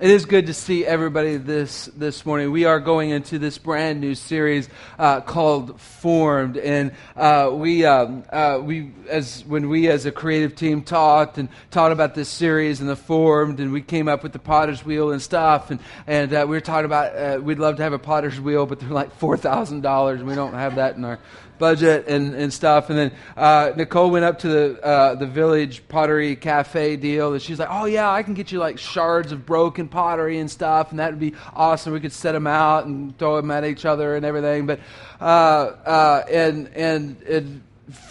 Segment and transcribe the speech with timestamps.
[0.00, 2.50] It is good to see everybody this this morning.
[2.52, 4.66] We are going into this brand new series
[4.98, 10.56] uh, called Formed, and uh, we um, uh, we as when we as a creative
[10.56, 14.32] team talked and talked about this series and the Formed, and we came up with
[14.32, 17.76] the Potter's Wheel and stuff, and and uh, we were talking about uh, we'd love
[17.76, 20.76] to have a Potter's Wheel, but they're like four thousand dollars, and we don't have
[20.76, 21.18] that in our
[21.60, 22.90] budget and, and stuff.
[22.90, 27.32] And then uh, Nicole went up to the, uh, the village pottery cafe deal.
[27.32, 30.50] And she's like, oh, yeah, I can get you like shards of broken pottery and
[30.50, 30.90] stuff.
[30.90, 31.92] And that would be awesome.
[31.92, 34.66] We could set them out and throw them at each other and everything.
[34.66, 34.80] But,
[35.20, 37.62] uh, uh and, and, and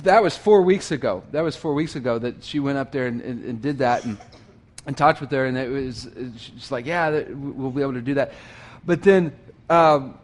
[0.04, 1.23] that was four weeks ago.
[1.31, 4.05] That was four weeks ago that she went up there and, and, and did that
[4.05, 4.18] and,
[4.85, 5.45] and talked with her.
[5.45, 6.07] And it was,
[6.38, 8.31] she's like, yeah, we'll be able to do that.
[8.85, 9.34] But then,
[9.70, 10.18] um,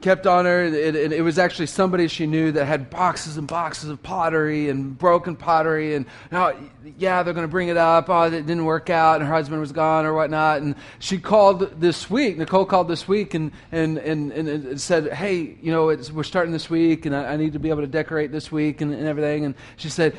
[0.00, 3.46] kept on her, and it, it, was actually somebody she knew that had boxes and
[3.46, 5.94] boxes of pottery and broken pottery.
[5.94, 6.56] And now, oh,
[6.98, 8.08] yeah, they're going to bring it up.
[8.08, 10.62] Oh, it didn't work out, and her husband was gone or whatnot.
[10.62, 12.38] And she called this week.
[12.38, 16.68] Nicole called this week and and and, and said, "Hey, you know, we're starting this
[16.68, 19.44] week, and I, I, need to be able to decorate this week and, and everything."
[19.44, 20.16] And she said,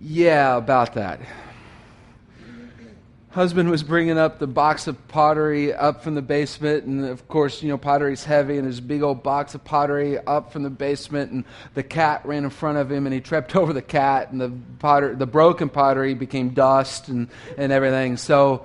[0.00, 1.20] "Yeah, about that."
[3.30, 7.62] Husband was bringing up the box of pottery up from the basement and of course
[7.62, 10.70] you know pottery's heavy and there's a big old box of pottery up from the
[10.70, 14.30] basement and the cat ran in front of him and he tripped over the cat
[14.32, 18.16] and the potter the broken pottery became dust and, and everything.
[18.16, 18.64] So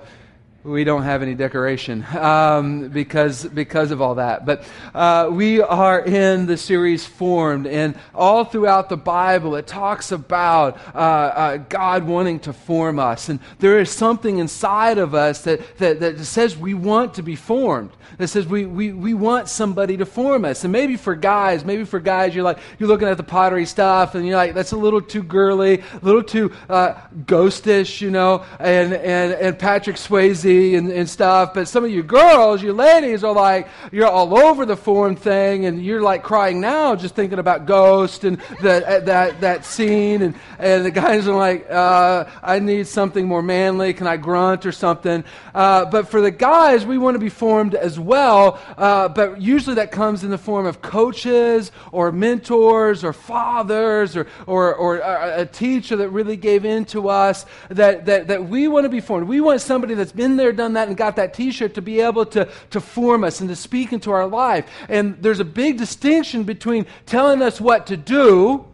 [0.64, 4.46] we don't have any decoration um, because because of all that.
[4.46, 10.10] But uh, we are in the series formed, and all throughout the Bible, it talks
[10.10, 15.42] about uh, uh, God wanting to form us, and there is something inside of us
[15.42, 17.90] that, that that says we want to be formed.
[18.16, 21.84] That says we, we we want somebody to form us, and maybe for guys, maybe
[21.84, 24.78] for guys, you're like you're looking at the pottery stuff, and you're like that's a
[24.78, 26.94] little too girly, a little too uh,
[27.26, 31.54] ghostish, you know, and and and Patrick Swayze and, and stuff.
[31.54, 35.66] But some of you girls, you ladies, are like, you're all over the foreign thing,
[35.66, 40.22] and you're like crying now just thinking about Ghost and that, uh, that, that scene.
[40.22, 43.92] And, and the guys are like, uh, I need something more manly.
[43.94, 45.24] Can I grunt or something?
[45.54, 48.60] Uh, but for the guys, we want to be formed as well.
[48.76, 54.26] Uh, but usually that comes in the form of coaches or mentors or fathers or,
[54.46, 58.84] or, or a teacher that really gave in to us that, that, that we want
[58.84, 59.28] to be formed.
[59.28, 62.00] We want somebody that's been there, done that and got that t shirt to be
[62.00, 64.66] able to, to form us and to speak into our life.
[64.88, 68.66] And there's a big distinction between telling us what to do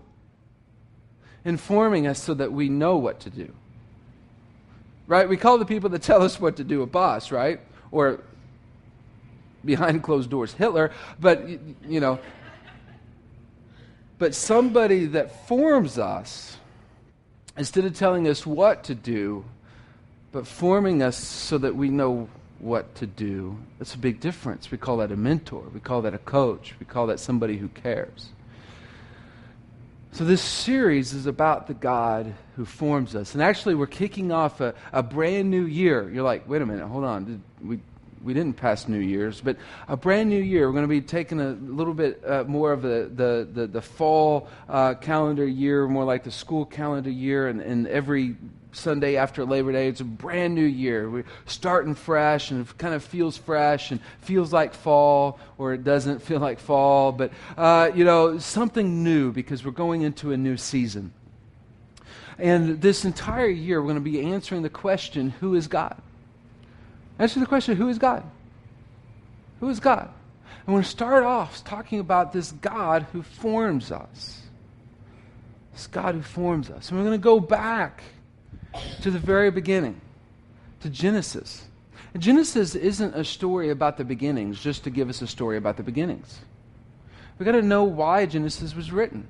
[1.44, 3.52] and forming us so that we know what to do.
[5.06, 5.28] Right?
[5.28, 7.60] We call the people that tell us what to do a boss, right?
[7.90, 8.20] Or
[9.64, 10.92] behind closed doors, Hitler.
[11.18, 12.18] But, you know,
[14.18, 16.56] but somebody that forms us,
[17.56, 19.44] instead of telling us what to do,
[20.32, 23.56] but forming us so that we know what to do.
[23.78, 24.70] That's a big difference.
[24.70, 25.62] We call that a mentor.
[25.72, 26.74] We call that a coach.
[26.78, 28.28] We call that somebody who cares.
[30.12, 33.34] So, this series is about the God who forms us.
[33.34, 36.10] And actually, we're kicking off a, a brand new year.
[36.10, 37.24] You're like, wait a minute, hold on.
[37.24, 37.80] Did we,
[38.22, 39.56] we didn't pass New Year's, but
[39.88, 40.66] a brand new year.
[40.66, 43.82] We're going to be taking a little bit uh, more of the, the, the, the
[43.82, 48.36] fall uh, calendar year, more like the school calendar year, and, and every
[48.72, 49.88] Sunday after Labor Day.
[49.88, 51.08] It's a brand new year.
[51.08, 55.84] We're starting fresh, and it kind of feels fresh and feels like fall, or it
[55.84, 60.36] doesn't feel like fall, but, uh, you know, something new because we're going into a
[60.36, 61.12] new season.
[62.38, 66.00] And this entire year, we're going to be answering the question who is God?
[67.20, 68.24] Answer the question who is God?
[69.60, 70.08] Who is God?
[70.66, 74.40] We're going to start off talking about this God who forms us.
[75.74, 76.88] This God who forms us.
[76.88, 78.02] And we're going to go back
[79.02, 80.00] to the very beginning,
[80.80, 81.62] to Genesis.
[82.16, 85.82] Genesis isn't a story about the beginnings just to give us a story about the
[85.82, 86.38] beginnings.
[87.38, 89.26] We've got to know why Genesis was written.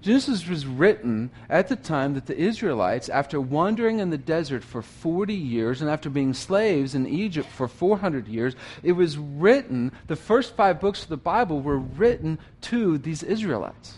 [0.00, 4.80] Genesis was written at the time that the Israelites, after wandering in the desert for
[4.80, 10.16] 40 years and after being slaves in Egypt for 400 years, it was written, the
[10.16, 13.94] first five books of the Bible were written to these Israelites.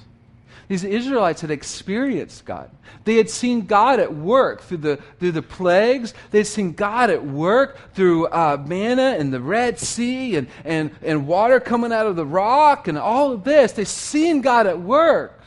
[0.70, 2.70] These Israelites had experienced God.
[3.04, 6.14] They had seen God at work through the, through the plagues.
[6.30, 10.92] They had seen God at work through uh, manna and the Red Sea and, and,
[11.02, 13.72] and water coming out of the rock and all of this.
[13.72, 15.39] They've seen God at work.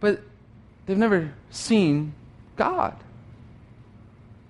[0.00, 0.20] But
[0.86, 2.14] they've never seen
[2.56, 2.96] God.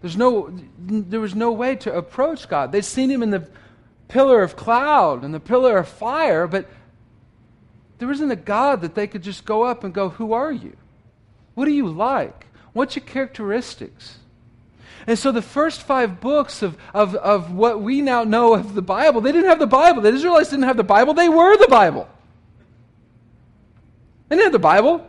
[0.01, 2.73] There's no, there was no way to approach God.
[2.73, 3.47] They'd seen him in the
[4.09, 6.67] pillar of cloud and the pillar of fire, but
[7.99, 10.77] there isn't a God that they could just go up and go, Who are you?
[11.55, 12.47] What do you like?
[12.73, 14.17] What's your characteristics?
[15.07, 18.83] And so the first five books of, of, of what we now know of the
[18.83, 20.03] Bible, they didn't have the Bible.
[20.03, 22.09] The Israelites didn't have the Bible, they were the Bible.
[24.29, 25.07] They didn't have the Bible.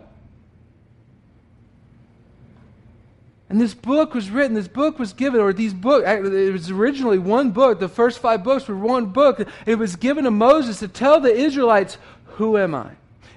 [3.52, 7.18] And this book was written, this book was given, or these books, it was originally
[7.18, 7.82] one book.
[7.82, 9.46] The first five books were one book.
[9.66, 11.98] It was given to Moses to tell the Israelites,
[12.38, 12.92] Who am I?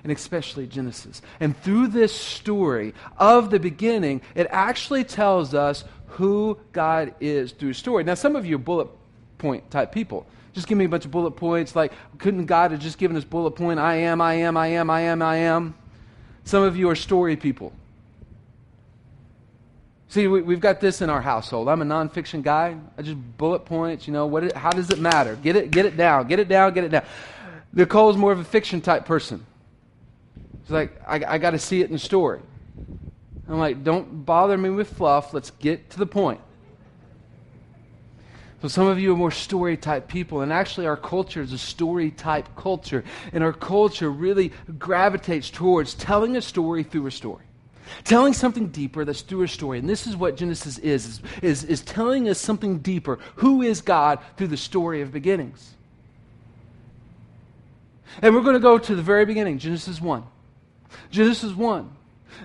[0.05, 1.20] And especially Genesis.
[1.40, 7.72] And through this story of the beginning, it actually tells us who God is through
[7.72, 8.05] story.
[8.05, 8.87] Now, some of you are bullet
[9.38, 10.26] point type people.
[10.52, 11.75] Just give me a bunch of bullet points.
[11.75, 13.81] Like, couldn't God have just given us bullet point?
[13.81, 15.75] I am, I am, I am, I am, I am.
[16.44, 17.72] Some of you are story people.
[20.14, 21.69] See, we, have got this in our household.
[21.69, 22.76] I'm a nonfiction guy.
[22.96, 24.06] I just bullet points.
[24.06, 24.44] You know, what?
[24.44, 25.34] It, how does it matter?
[25.34, 26.28] Get it, get it down.
[26.28, 26.72] Get it down.
[26.72, 27.02] Get it down.
[27.72, 29.44] Nicole's more of a fiction type person.
[30.62, 32.38] She's like, I, I got to see it in story.
[33.49, 35.34] I'm like, don't bother me with fluff.
[35.34, 36.40] Let's get to the point.
[38.62, 41.58] So some of you are more story type people, and actually our culture is a
[41.58, 43.02] story type culture,
[43.32, 47.46] and our culture really gravitates towards telling a story through a story
[48.04, 49.78] telling something deeper that's through a story.
[49.78, 53.19] And this is what Genesis is, is, is, is telling us something deeper.
[53.36, 55.75] Who is God through the story of beginnings?
[58.22, 60.22] And we're going to go to the very beginning, Genesis 1.
[61.10, 61.90] Genesis 1.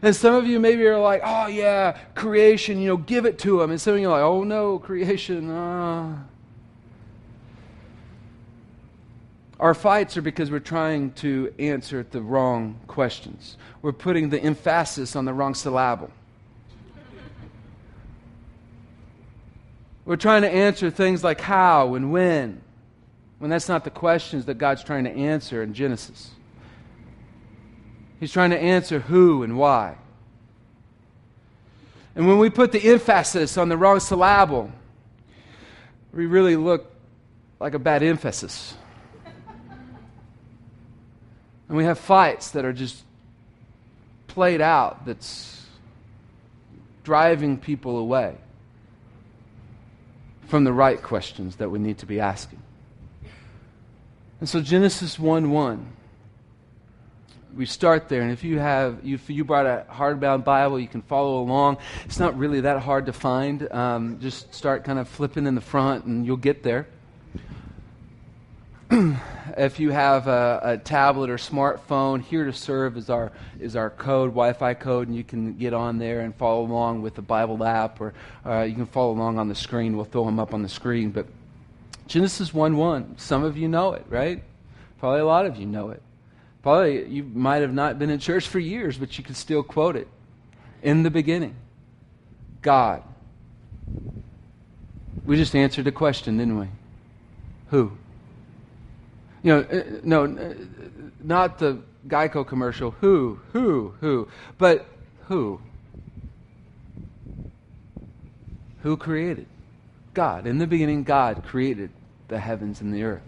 [0.01, 3.61] And some of you maybe are like, oh, yeah, creation, you know, give it to
[3.61, 3.71] him.
[3.71, 5.49] And some of you are like, oh, no, creation.
[5.49, 6.23] Uh.
[9.59, 13.57] Our fights are because we're trying to answer the wrong questions.
[13.81, 16.11] We're putting the emphasis on the wrong syllable.
[20.05, 22.61] We're trying to answer things like how and when,
[23.37, 26.31] when that's not the questions that God's trying to answer in Genesis.
[28.19, 29.97] He's trying to answer who and why.
[32.15, 34.71] And when we put the emphasis on the wrong syllable,
[36.11, 36.91] we really look
[37.59, 38.73] like a bad emphasis.
[41.69, 43.03] And we have fights that are just
[44.27, 45.65] played out that's
[47.03, 48.35] driving people away
[50.47, 52.61] from the right questions that we need to be asking.
[54.39, 55.93] And so Genesis 1 1.
[57.55, 61.01] We start there, and if you have, if you brought a hardbound Bible, you can
[61.01, 61.77] follow along.
[62.05, 63.69] It's not really that hard to find.
[63.71, 66.87] Um, just start kind of flipping in the front, and you'll get there.
[69.57, 73.89] if you have a, a, tablet or smartphone, here to serve is our is our
[73.89, 77.63] code, Wi-Fi code, and you can get on there and follow along with the Bible
[77.63, 78.13] app, or
[78.45, 79.95] uh, you can follow along on the screen.
[79.95, 81.11] We'll throw them up on the screen.
[81.11, 81.27] But
[82.07, 84.43] Genesis one one, some of you know it, right?
[84.99, 86.01] Probably a lot of you know it.
[86.61, 89.95] Probably you might have not been in church for years, but you can still quote
[89.95, 90.07] it.
[90.81, 91.55] In the beginning,
[92.61, 93.03] God.
[95.25, 96.67] We just answered a question, didn't we?
[97.69, 97.91] Who?
[99.41, 100.53] You know, uh, no, uh,
[101.21, 102.91] not the Geico commercial.
[103.01, 104.27] Who, who, who.
[104.57, 104.85] But
[105.27, 105.61] who?
[108.83, 109.47] Who created?
[110.13, 110.47] God.
[110.47, 111.91] In the beginning, God created
[112.27, 113.21] the heavens and the earth.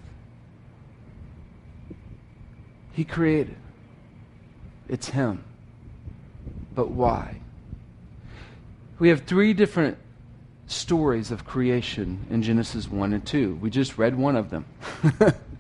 [2.94, 3.56] He created.
[4.90, 5.44] It's Him.
[6.76, 7.42] But why?
[9.00, 9.98] We have three different
[10.68, 13.56] stories of creation in Genesis 1 and 2.
[13.56, 14.66] We just read one of them.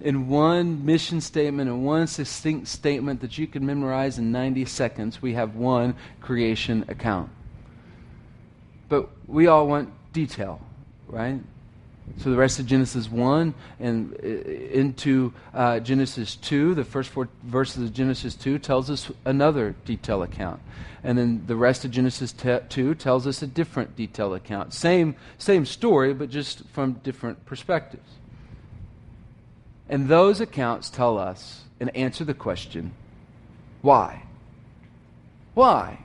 [0.00, 5.22] in one mission statement and one succinct statement that you can memorize in 90 seconds,
[5.22, 7.30] we have one creation account.
[8.88, 10.60] But we all want detail,
[11.08, 11.40] right?
[12.18, 17.28] So the rest of Genesis 1 and uh, into uh, Genesis 2, the first four
[17.42, 20.60] verses of Genesis 2 tells us another detail account.
[21.02, 24.74] And then the rest of Genesis t- 2 tells us a different detail account.
[24.74, 28.08] Same, same story, but just from different perspectives.
[29.88, 32.92] And those accounts tell us and answer the question
[33.82, 34.22] why?
[35.52, 35.98] Why?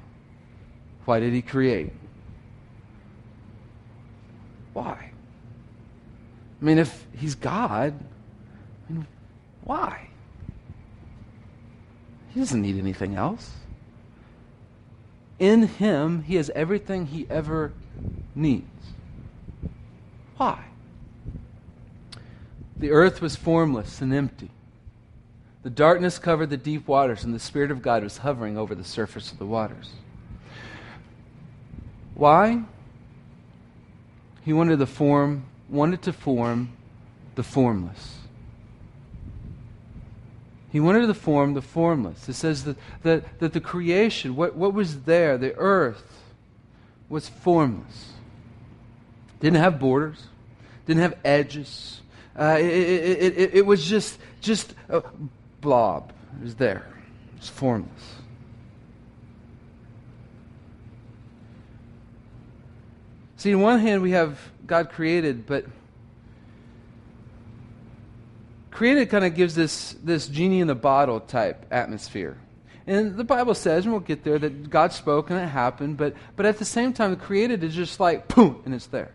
[1.05, 1.93] Why did he create?
[4.73, 5.11] Why?
[6.61, 7.93] I mean, if he's God,
[8.89, 9.07] I mean,
[9.63, 10.09] why?
[12.33, 13.49] He doesn't need anything else.
[15.39, 17.71] In him, he has everything he ever
[18.35, 18.65] needs.
[20.35, 20.65] Why?
[22.79, 24.51] The earth was formless and empty.
[25.63, 28.85] The darkness covered the deep waters, and the Spirit of God was hovering over the
[28.85, 29.89] surface of the waters.
[32.15, 32.63] Why?
[34.43, 36.71] He wanted to form, wanted to form
[37.35, 38.15] the formless.
[40.71, 42.29] He wanted to form the formless.
[42.29, 46.23] It says that, that, that the creation, what, what was there, the earth,
[47.09, 48.13] was formless.
[49.39, 50.27] Didn't have borders,
[50.85, 52.01] didn't have edges.
[52.39, 55.03] Uh, it, it, it, it, was just, just a
[55.59, 56.13] blob.
[56.39, 56.87] It was there.
[57.33, 57.91] It was formless.
[63.35, 65.65] See, on one hand, we have God created, but
[68.71, 72.37] created kind of gives this, this genie in the bottle type atmosphere.
[72.87, 76.15] And the Bible says, and we'll get there, that God spoke and it happened, but,
[76.37, 79.11] but at the same time, created is just like, boom, and it's there.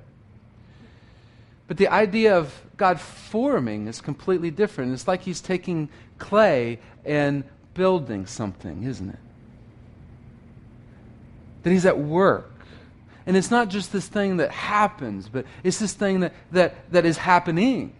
[1.66, 4.92] But the idea of God forming is completely different.
[4.92, 7.44] It's like He's taking clay and
[7.75, 9.18] building something, isn't it?
[11.62, 12.50] That He's at work.
[13.26, 17.06] And it's not just this thing that happens, but it's this thing that, that, that
[17.06, 17.94] is happening.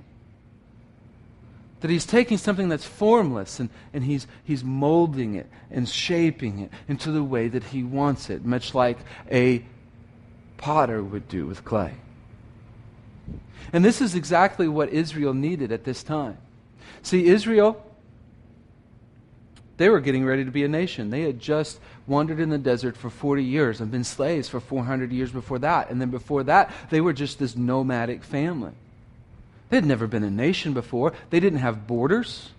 [1.81, 6.71] That he's taking something that's formless and, and he's, he's molding it and shaping it
[6.89, 8.99] into the way that he wants it, much like
[9.31, 9.65] a
[10.57, 11.95] potter would do with clay.
[13.73, 16.39] And this is exactly what Israel needed at this time.
[17.03, 17.85] See, Israel,
[19.77, 21.11] they were getting ready to be a nation.
[21.11, 25.13] They had just wandered in the desert for 40 years and been slaves for 400
[25.13, 25.91] years before that.
[25.91, 28.73] And then before that, they were just this nomadic family.
[29.71, 31.13] They had never been a nation before.
[31.31, 32.51] They didn't have borders.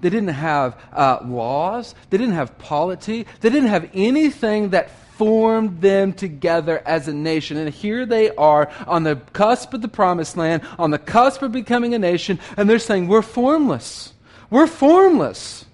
[0.00, 1.94] They didn't have uh, laws.
[2.10, 3.26] They didn't have polity.
[3.40, 7.56] They didn't have anything that formed them together as a nation.
[7.56, 11.52] And here they are on the cusp of the promised land, on the cusp of
[11.52, 14.12] becoming a nation, and they're saying, We're formless.
[14.50, 15.64] We're formless.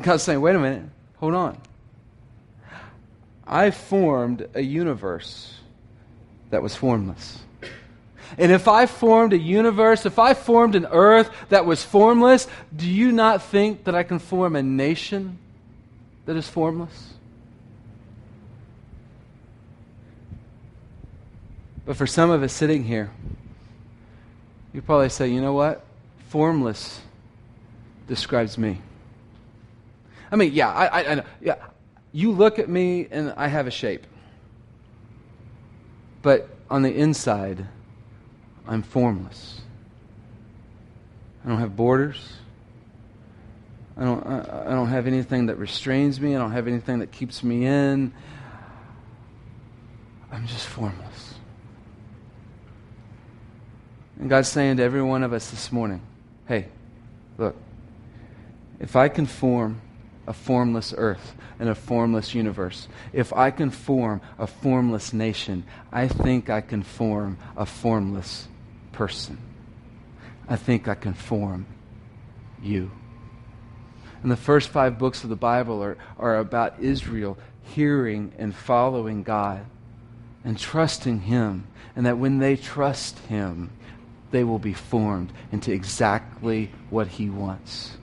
[0.00, 0.88] God's saying, Wait a minute.
[1.18, 1.58] Hold on.
[3.46, 5.54] I formed a universe
[6.50, 7.38] that was formless.
[8.38, 12.88] And if I formed a universe, if I formed an earth that was formless, do
[12.88, 15.38] you not think that I can form a nation
[16.26, 17.14] that is formless?
[21.84, 23.10] But for some of us sitting here,
[24.72, 25.84] you probably say, you know what?
[26.28, 27.00] Formless
[28.06, 28.80] describes me.
[30.30, 31.24] I mean, yeah, I, I, I.
[31.40, 31.56] Yeah,
[32.12, 34.06] you look at me and I have a shape.
[36.22, 37.66] But on the inside,
[38.66, 39.60] I'm formless.
[41.44, 42.36] I don't have borders.
[43.96, 46.34] I don't, I, I don't have anything that restrains me.
[46.34, 48.12] I don't have anything that keeps me in.
[50.30, 51.34] I'm just formless.
[54.18, 56.00] And God's saying to every one of us this morning
[56.46, 56.66] hey,
[57.38, 57.56] look,
[58.80, 59.80] if I can form
[60.26, 66.08] a formless earth and a formless universe, if I can form a formless nation, I
[66.08, 68.48] think I can form a formless
[68.92, 69.38] person.
[70.48, 71.66] I think I can form
[72.62, 72.90] you.
[74.22, 77.36] And the first five books of the Bible are, are about Israel
[77.74, 79.64] hearing and following God
[80.44, 81.66] and trusting Him.
[81.96, 83.70] And that when they trust Him,
[84.30, 87.96] they will be formed into exactly what He wants.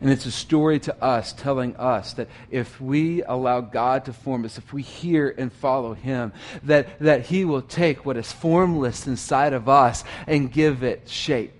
[0.00, 4.44] And it's a story to us telling us that if we allow God to form
[4.44, 6.32] us, if we hear and follow Him,
[6.64, 11.52] that, that He will take what is formless inside of us and give it shape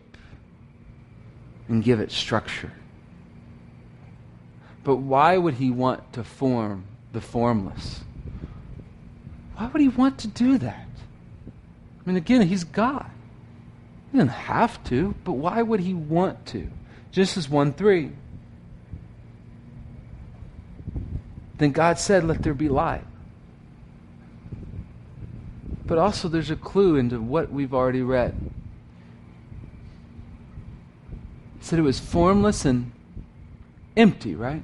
[1.69, 2.73] and give it structure.
[4.85, 8.01] But why would He want to form the formless?
[9.57, 10.89] Why would He want to do that?
[11.47, 13.11] I mean, again, He's God.
[14.11, 16.69] He doesn't have to, but why would He want to?
[17.13, 18.11] Genesis 1 3.
[21.59, 23.05] Then God said, Let there be light.
[25.87, 28.35] But also, there's a clue into what we've already read.
[31.59, 32.93] It said it was formless and
[33.97, 34.63] empty, right?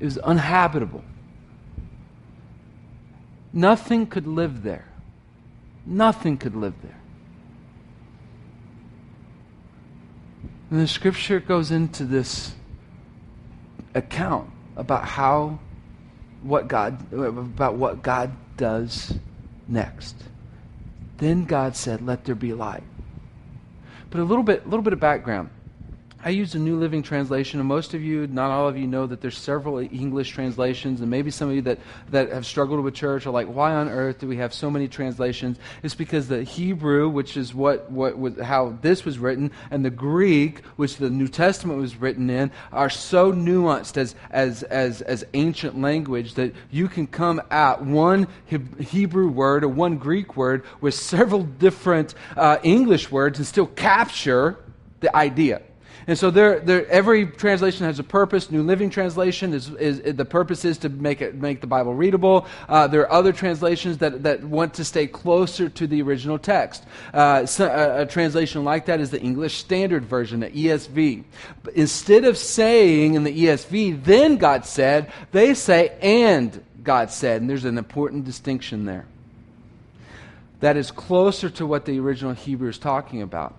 [0.00, 1.04] It was uninhabitable.
[3.52, 4.86] Nothing could live there.
[5.86, 7.00] Nothing could live there.
[10.70, 12.54] And the scripture goes into this
[13.94, 15.60] account about how
[16.42, 19.18] what God about what God does
[19.68, 20.16] next.
[21.18, 22.82] Then God said, "Let there be light."
[24.10, 25.50] But a little bit, a little bit of background.
[26.26, 29.06] I use a New Living Translation, and most of you, not all of you, know
[29.06, 31.78] that there's several English translations, and maybe some of you that,
[32.12, 34.88] that have struggled with church are like, why on earth do we have so many
[34.88, 35.58] translations?
[35.82, 39.90] It's because the Hebrew, which is what, what was, how this was written, and the
[39.90, 45.26] Greek, which the New Testament was written in, are so nuanced as, as, as, as
[45.34, 48.28] ancient language that you can come at one
[48.80, 54.56] Hebrew word or one Greek word with several different uh, English words and still capture
[55.00, 55.60] the idea.
[56.06, 58.50] And so there, there, every translation has a purpose.
[58.50, 61.94] New Living Translation is, is, is the purpose is to make it make the Bible
[61.94, 62.46] readable.
[62.68, 66.84] Uh, there are other translations that, that want to stay closer to the original text.
[67.12, 71.24] Uh, so a, a, translation like that is the English Standard Version, the ESV.
[71.62, 77.40] But instead of saying in the ESV, "Then God said," they say, "And God said,"
[77.40, 79.06] and there's an important distinction there.
[80.60, 83.54] That is closer to what the original Hebrew is talking about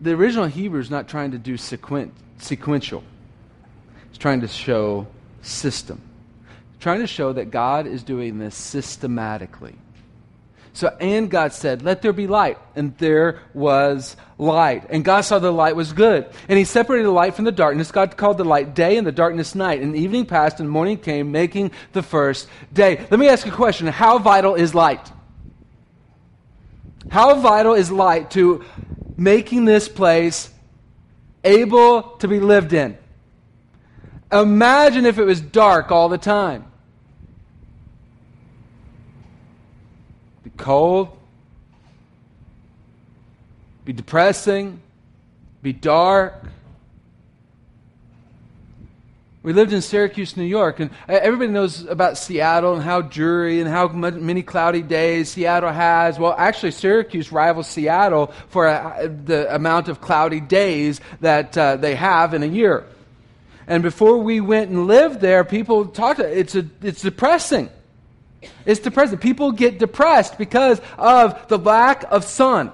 [0.00, 3.02] the original Hebrew is not trying to do sequen- sequential,
[4.08, 5.06] it's trying to show
[5.42, 6.00] system.
[6.74, 9.74] It's trying to show that God is doing this systematically.
[10.76, 12.58] So, and God said, Let there be light.
[12.74, 14.84] And there was light.
[14.90, 16.26] And God saw the light was good.
[16.50, 17.90] And He separated the light from the darkness.
[17.90, 19.80] God called the light day and the darkness night.
[19.80, 23.06] And evening passed and morning came, making the first day.
[23.10, 25.10] Let me ask you a question How vital is light?
[27.10, 28.62] How vital is light to
[29.16, 30.50] making this place
[31.44, 32.98] able to be lived in.
[34.32, 36.64] Imagine if it was dark all the time.
[40.42, 41.16] Be cold,
[43.84, 44.80] be depressing,
[45.62, 46.44] be dark.
[49.46, 53.70] We lived in Syracuse, New York, and everybody knows about Seattle and how dreary and
[53.70, 56.18] how many cloudy days Seattle has.
[56.18, 61.94] Well, actually, Syracuse rivals Seattle for a, the amount of cloudy days that uh, they
[61.94, 62.86] have in a year.
[63.68, 66.18] And before we went and lived there, people talked.
[66.18, 67.70] It's a, it's depressing.
[68.64, 69.18] It's depressing.
[69.18, 72.72] People get depressed because of the lack of sun.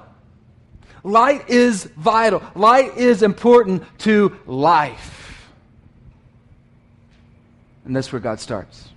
[1.04, 2.42] Light is vital.
[2.54, 5.21] Light is important to life.
[7.84, 8.88] And that's where God starts.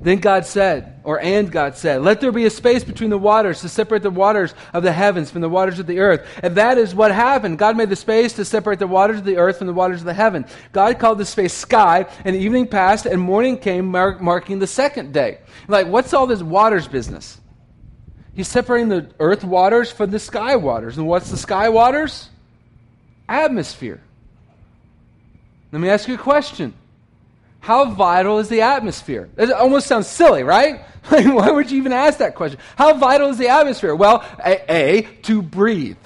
[0.00, 3.62] Then God said, or and God said, Let there be a space between the waters
[3.62, 6.26] to separate the waters of the heavens from the waters of the earth.
[6.42, 7.58] And that is what happened.
[7.58, 10.06] God made the space to separate the waters of the earth from the waters of
[10.06, 10.44] the heaven.
[10.72, 15.14] God called the space sky, and evening passed, and morning came, mark, marking the second
[15.14, 15.38] day.
[15.66, 17.40] Like, what's all this waters business?
[18.34, 20.98] He's separating the earth waters from the sky waters.
[20.98, 22.28] And what's the sky waters?
[23.30, 24.02] Atmosphere.
[25.72, 26.74] Let me ask you a question.
[27.66, 29.28] How vital is the atmosphere?
[29.36, 30.82] It almost sounds silly, right?
[31.10, 32.60] Like, Why would you even ask that question?
[32.76, 33.94] How vital is the atmosphere?
[33.94, 35.98] Well, A, a to breathe.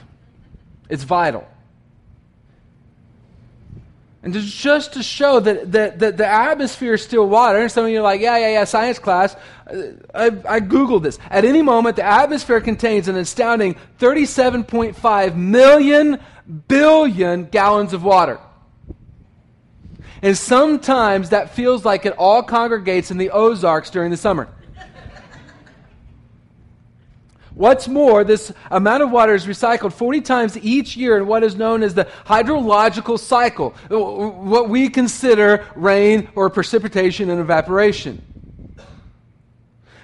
[0.91, 1.47] It's vital.
[4.23, 7.91] And just to show that, that, that, the atmosphere is still water, and some of
[7.91, 9.37] you are like, yeah, yeah, yeah, science class.
[9.67, 11.19] I, I Googled this.
[11.31, 16.21] At any moment, the atmosphere contains an astounding 37.5 million
[16.69, 18.39] billion gallons of water.
[20.23, 24.49] And sometimes that feels like it all congregates in the Ozarks during the summer.
[27.55, 31.57] What's more, this amount of water is recycled 40 times each year in what is
[31.57, 38.23] known as the hydrological cycle, what we consider rain or precipitation and evaporation.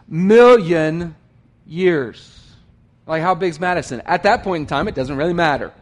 [0.09, 1.17] million
[1.67, 2.33] years.
[3.09, 4.03] Like, how big's Madison?
[4.05, 5.73] At that point in time, it doesn't really matter.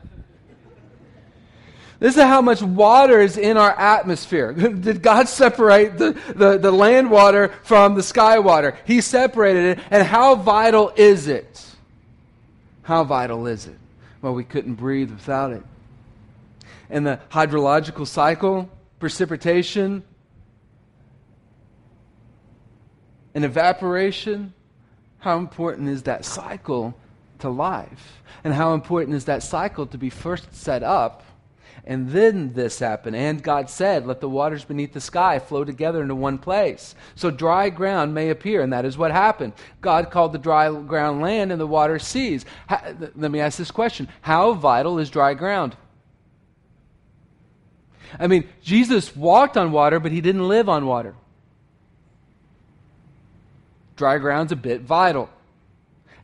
[2.01, 4.53] This is how much water is in our atmosphere.
[4.53, 8.77] Did God separate the, the, the, land water from the sky water?
[8.85, 9.85] He separated it.
[9.91, 11.65] And how vital is it?
[12.83, 13.79] How vital is it?
[14.21, 15.63] Well, we couldn't breathe without it.
[16.91, 20.03] And the hydrological cycle, precipitation,
[23.35, 24.53] and evaporation,
[25.19, 26.95] how important is that cycle
[27.39, 28.23] to life?
[28.45, 31.23] And how important is that cycle to be first set up
[31.87, 33.15] and then this happened.
[33.15, 36.95] And God said, Let the waters beneath the sky flow together into one place.
[37.15, 38.63] So dry ground may appear.
[38.63, 39.53] And that is what happened.
[39.83, 42.47] God called the dry ground land and the water seas.
[42.71, 45.77] let me ask this question How vital is dry ground?
[48.19, 51.15] I mean, Jesus walked on water, but he didn't live on water.
[53.97, 55.29] Dry ground's a bit vital.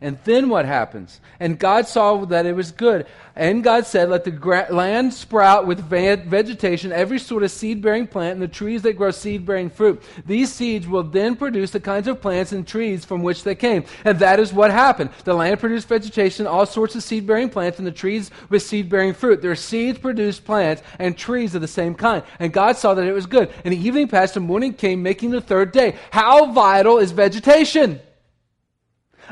[0.02, 1.20] And then what happens?
[1.38, 3.06] And God saw that it was good.
[3.36, 8.06] And God said, Let the gra- land sprout with vegetation, every sort of seed bearing
[8.06, 10.02] plant, and the trees that grow seed bearing fruit.
[10.24, 13.84] These seeds will then produce the kinds of plants and trees from which they came.
[14.04, 15.10] And that is what happened.
[15.24, 18.88] The land produced vegetation, all sorts of seed bearing plants, and the trees with seed
[18.88, 19.42] bearing fruit.
[19.42, 22.22] Their seeds produced plants and trees of the same kind.
[22.38, 23.52] And God saw that it was good.
[23.64, 25.96] And the evening passed, and morning came, making the third day.
[26.10, 28.00] How vital is vegetation?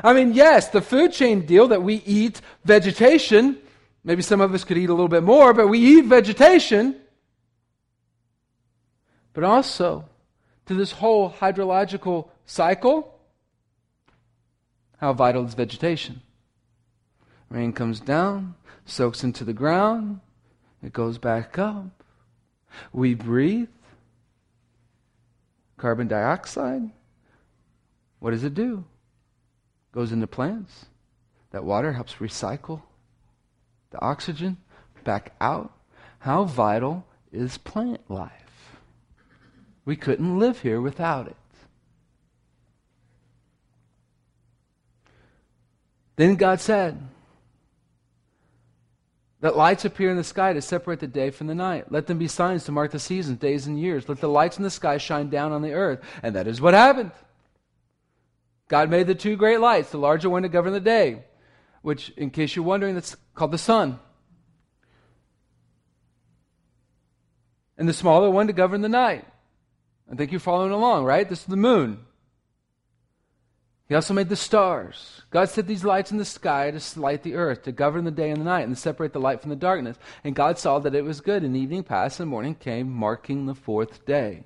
[0.03, 3.57] I mean, yes, the food chain deal that we eat vegetation,
[4.03, 6.95] Maybe some of us could eat a little bit more, but we eat vegetation.
[9.33, 10.05] But also
[10.65, 13.19] to this whole hydrological cycle,
[14.97, 16.21] how vital is vegetation?
[17.49, 20.21] Rain comes down, soaks into the ground,
[20.81, 22.03] it goes back up.
[22.93, 23.69] We breathe
[25.77, 26.89] carbon dioxide.
[28.19, 28.85] What does it do?
[29.91, 30.85] Goes into plants.
[31.51, 32.83] That water helps recycle
[33.91, 34.57] the oxygen
[35.03, 35.71] back out.
[36.19, 38.31] How vital is plant life?
[39.85, 41.35] We couldn't live here without it.
[46.17, 47.01] Then God said,
[49.41, 51.91] let lights appear in the sky to separate the day from the night.
[51.91, 54.09] Let them be signs to mark the seasons, days, and years.
[54.09, 56.01] Let the lights in the sky shine down on the earth.
[56.21, 57.11] And that is what happened.
[58.69, 61.23] God made the two great lights, the larger one to govern the day,
[61.81, 63.99] which, in case you're wondering, that's called the sun.
[67.77, 69.25] And the smaller one to govern the night.
[70.11, 71.27] I think you're following along, right?
[71.27, 71.99] This is the moon.
[73.87, 75.23] He also made the stars.
[75.31, 78.29] God set these lights in the sky to light the earth, to govern the day
[78.29, 79.97] and the night, and to separate the light from the darkness.
[80.23, 83.55] And God saw that it was good, and evening passed, and morning came, marking the
[83.55, 84.43] fourth day.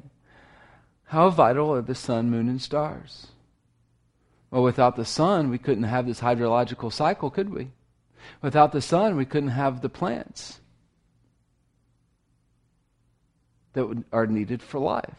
[1.08, 3.33] How vital are the sun, moon, and stars?
[4.54, 7.72] Well, without the sun, we couldn't have this hydrological cycle, could we?
[8.44, 10.60] Without the sun, we couldn't have the plants
[13.74, 15.18] that are needed for life.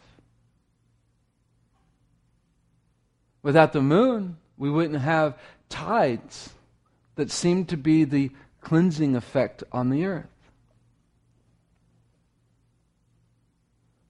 [3.42, 5.36] Without the moon, we wouldn't have
[5.68, 6.50] tides
[7.16, 10.26] that seem to be the cleansing effect on the earth.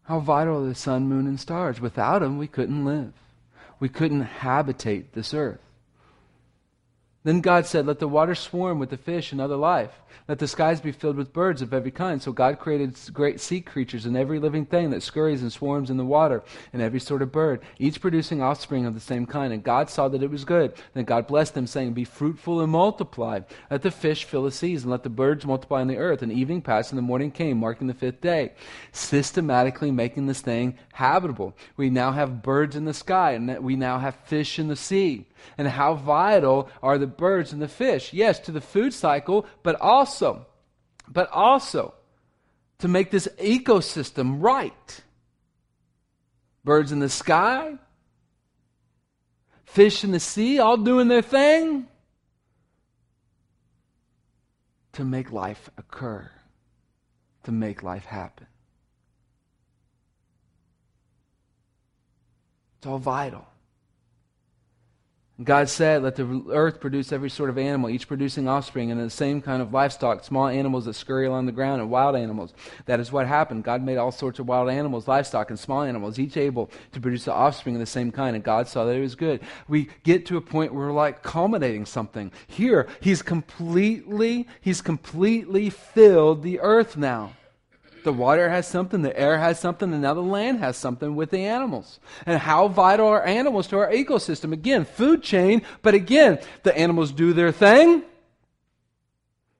[0.03, 1.81] How vital are the sun, moon, and stars?
[1.81, 3.15] Without them, we couldn't live.
[3.85, 5.61] We couldn't habitate this earth.
[7.25, 9.93] Then God said, Let the water swarm with the fish and other life.
[10.29, 12.23] Let the skies be filled with birds of every kind.
[12.23, 15.97] So God created great sea creatures and every living thing that scurries and swarms in
[15.97, 19.53] the water, and every sort of bird, each producing offspring of the same kind.
[19.53, 20.75] And God saw that it was good.
[20.93, 23.41] Then God blessed them, saying, Be fruitful and multiply.
[23.71, 26.23] Let the fish fill the seas, and let the birds multiply on the earth.
[26.23, 28.53] And evening passed, and the morning came, marking the fifth day,
[28.93, 31.57] systematically making this thing habitable.
[31.77, 35.27] We now have birds in the sky, and we now have fish in the sea
[35.59, 38.13] and how vital are the birds and the fish.
[38.13, 40.47] Yes, to the food cycle, but also,
[41.09, 41.95] but also
[42.79, 45.01] to make this ecosystem right.
[46.65, 47.79] Birds in the sky,
[49.65, 51.87] fish in the sea, all doing their thing
[54.93, 56.31] to make life occur,
[57.43, 58.47] to make life happen.
[62.79, 63.47] It's all vital.
[65.43, 69.11] God said, Let the earth produce every sort of animal, each producing offspring, and the
[69.11, 72.55] same kind of livestock, small animals that scurry along the ground, and wild animals.
[72.87, 73.65] That is what happened.
[73.65, 77.25] God made all sorts of wild animals, livestock, and small animals, each able to produce
[77.25, 79.41] the offspring of the same kind, and God saw that it was good.
[79.67, 82.31] We get to a point where we're like culminating something.
[82.47, 87.33] Here, He's completely, He's completely filled the earth now.
[88.05, 91.31] The water has something, the air has something, and now the land has something with
[91.31, 91.99] the animals.
[92.27, 94.53] And how vital are animals to our ecosystem?
[94.53, 98.03] Again, food chain, but again, the animals do their thing.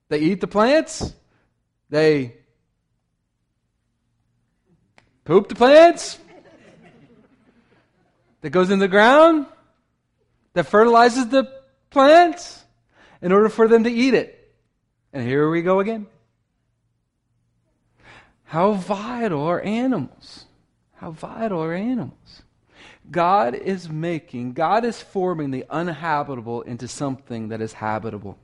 [0.09, 1.13] They eat the plants.
[1.89, 2.35] They
[5.23, 6.19] poop the plants.
[8.41, 9.47] That goes in the ground.
[10.53, 11.51] That fertilizes the
[11.89, 12.63] plants
[13.23, 14.53] in order for them to eat it.
[15.11, 16.05] And here we go again.
[18.45, 20.45] How vital are animals?
[20.95, 22.43] How vital are animals?
[23.11, 28.37] God is making, God is forming the uninhabitable into something that is habitable.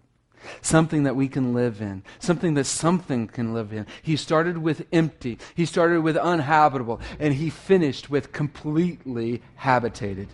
[0.62, 2.04] Something that we can live in.
[2.20, 3.86] Something that something can live in.
[4.02, 5.38] He started with empty.
[5.54, 7.00] He started with uninhabitable.
[7.20, 10.30] And he finished with completely habitated.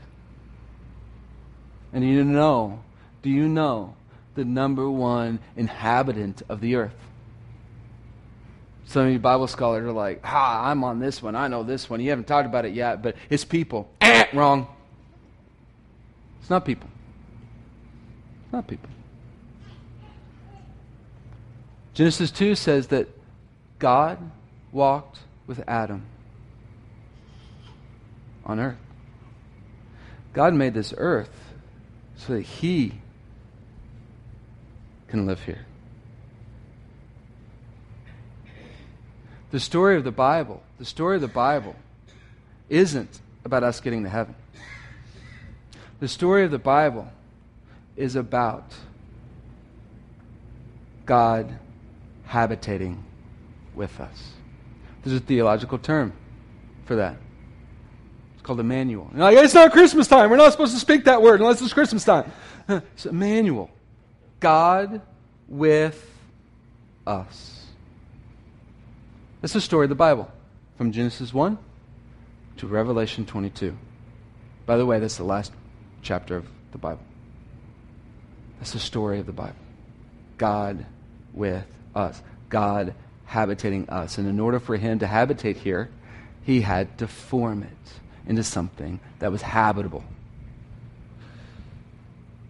[1.92, 2.84] And you know,
[3.22, 3.96] do you know
[4.36, 6.96] the number one inhabitant of the earth?
[8.88, 11.36] Some of you Bible scholars are like, ha, I'm on this one.
[11.36, 12.00] I know this one.
[12.00, 13.90] You haven't talked about it yet, but it's people.
[14.00, 14.68] Eh, wrong.
[16.40, 16.90] It's not people.
[18.46, 18.90] It's not people.
[21.94, 23.10] Genesis 2 says that
[23.78, 24.20] God
[24.72, 26.04] walked with Adam
[28.46, 28.78] on earth.
[30.32, 31.54] God made this earth
[32.16, 32.94] so that he
[35.10, 35.66] can live here.
[39.52, 41.76] The story of the Bible, the story of the Bible
[42.70, 44.36] isn't about us getting to heaven.
[46.00, 47.10] The story of the Bible
[47.96, 48.74] is about
[51.06, 51.58] God
[52.26, 53.04] habitating
[53.74, 54.32] with us.
[55.04, 56.12] There's a theological term
[56.86, 57.16] for that.
[58.34, 59.10] It's called Emmanuel.
[59.14, 60.30] Like, it's not Christmas time.
[60.30, 62.32] We're not supposed to speak that word unless it's Christmas time.
[62.70, 63.72] It's Emmanuel.
[64.42, 65.02] God
[65.48, 66.06] with
[67.06, 67.57] us.
[69.42, 70.32] That's the story of the Bible
[70.78, 71.60] from Genesis 1
[72.58, 73.78] to Revelation 22.
[74.66, 75.52] By the way, that's the last
[76.02, 77.04] chapter of the Bible.
[78.58, 79.56] That's the story of the Bible.
[80.38, 80.86] God
[81.34, 82.22] with us.
[82.50, 82.96] God
[83.26, 84.18] habitating us.
[84.18, 85.90] And in order for him to habitate here,
[86.44, 90.04] he had to form it into something that was habitable.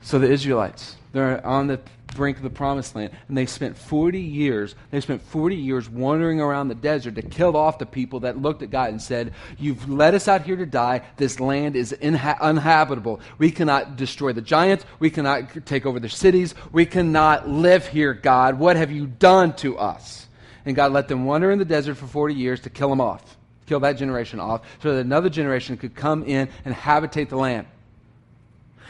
[0.07, 1.81] So the Israelites, they're on the
[2.15, 3.11] brink of the promised land.
[3.27, 7.57] And they spent 40 years, they spent 40 years wandering around the desert to kill
[7.57, 10.65] off the people that looked at God and said, You've led us out here to
[10.65, 11.01] die.
[11.17, 13.19] This land is inha- uninhabitable.
[13.37, 14.85] We cannot destroy the giants.
[14.99, 16.55] We cannot take over the cities.
[16.71, 18.59] We cannot live here, God.
[18.59, 20.29] What have you done to us?
[20.65, 23.35] And God let them wander in the desert for 40 years to kill them off,
[23.65, 27.67] kill that generation off, so that another generation could come in and habitate the land.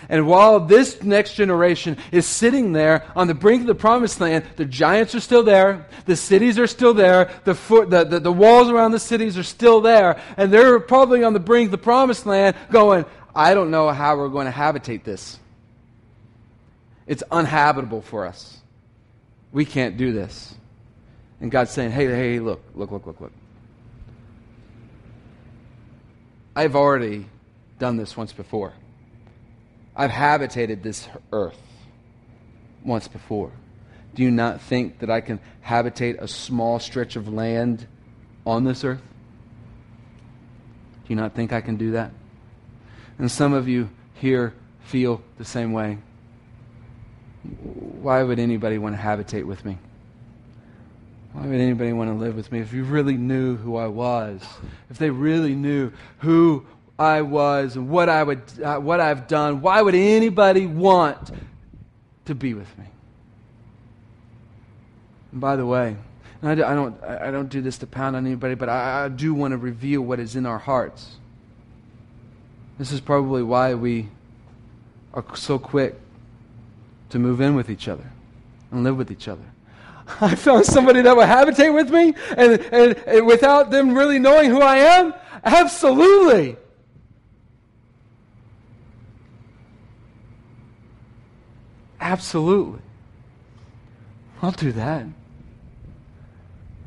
[0.09, 4.45] And while this next generation is sitting there on the brink of the promised land,
[4.55, 7.53] the giants are still there, the cities are still there, the,
[7.89, 11.39] the, the, the, walls around the cities are still there, and they're probably on the
[11.39, 13.05] brink of the promised land going,
[13.35, 15.39] I don't know how we're going to habitate this.
[17.05, 18.59] It's uninhabitable for us.
[19.51, 20.55] We can't do this.
[21.39, 23.31] And God's saying, hey, hey, look, look, look, look, look.
[26.55, 27.27] I've already
[27.77, 28.73] done this once before.
[29.97, 31.59] I've habitated this earth
[32.83, 33.51] once before.
[34.13, 37.87] Do you not think that I can habitate a small stretch of land
[38.45, 39.01] on this earth?
[41.03, 42.11] Do you not think I can do that?
[43.17, 45.97] And some of you here feel the same way.
[48.01, 49.79] Why would anybody want to habitate with me?
[51.33, 52.59] Why would anybody want to live with me?
[52.59, 54.41] If you really knew who I was,
[54.89, 56.65] if they really knew who
[56.99, 61.31] I was and what, I would, uh, what I've done, why would anybody want
[62.25, 62.85] to be with me?
[65.31, 65.95] And by the way,
[66.41, 69.09] I, do, I, don't, I don't do this to pound on anybody, but I, I
[69.09, 71.15] do want to reveal what is in our hearts.
[72.77, 74.09] This is probably why we
[75.13, 75.95] are so quick
[77.09, 78.11] to move in with each other
[78.71, 79.45] and live with each other.
[80.21, 84.49] I found somebody that would habitate with me and, and, and without them really knowing
[84.49, 85.13] who I am?
[85.43, 86.57] Absolutely.
[92.07, 92.79] Absolutely.
[94.41, 95.05] I'll do that.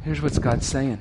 [0.03, 0.99] Here's what God's saying.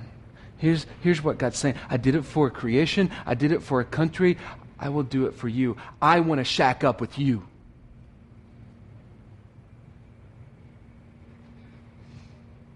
[0.58, 1.76] Here's, here's what God's saying.
[1.90, 3.12] I did it for creation.
[3.26, 4.38] I did it for a country.
[4.78, 5.78] I will do it for you.
[6.02, 7.48] I want to shack up with you.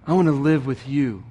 [0.07, 1.25] I want to live with you.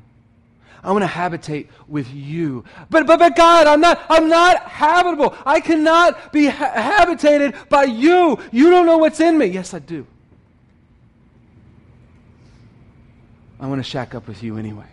[0.85, 2.65] I want to habitate with you.
[2.91, 5.35] But, but, but God, I'm not, I'm not habitable.
[5.47, 8.39] I cannot be ha- habitated by you.
[8.51, 9.47] You don't know what's in me.
[9.47, 10.07] Yes, I do.
[13.61, 14.89] I want to shack up with you anyway.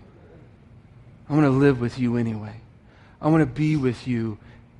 [1.27, 2.55] I want to live with you anyway.
[3.19, 4.37] I want to be with you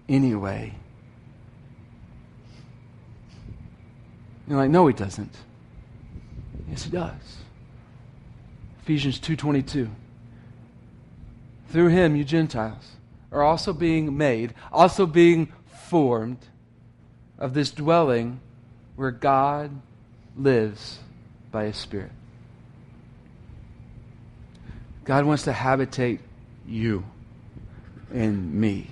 [0.07, 0.75] anyway.
[4.47, 5.35] You're like, no, he doesn't.
[6.69, 7.37] Yes, he does.
[8.83, 9.89] Ephesians 2.22
[11.69, 12.91] through him, you Gentiles
[13.31, 15.51] are also being made, also being
[15.89, 16.39] formed
[17.37, 18.39] of this dwelling
[18.95, 19.71] where God
[20.35, 20.99] lives
[21.51, 22.11] by his Spirit.
[25.05, 26.19] God wants to habitate
[26.67, 27.03] you
[28.13, 28.87] and me.